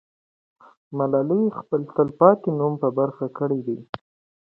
[0.97, 3.79] ملالۍ خپل تل پاتې نوم په برخه کړی دی.